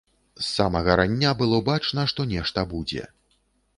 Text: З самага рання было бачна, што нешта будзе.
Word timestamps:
З 0.37 0.45
самага 0.53 0.95
рання 1.01 1.33
было 1.43 1.59
бачна, 1.69 2.07
што 2.15 2.21
нешта 2.33 2.59
будзе. 2.73 3.03